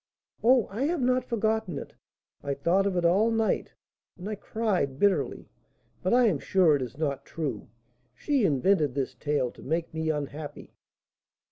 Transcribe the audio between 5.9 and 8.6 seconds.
but I am sure it is not true; she